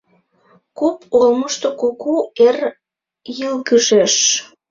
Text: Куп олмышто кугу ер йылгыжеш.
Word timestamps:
Куп 0.77 0.97
олмышто 1.19 1.69
кугу 1.79 2.15
ер 2.49 2.57
йылгыжеш. 3.39 4.05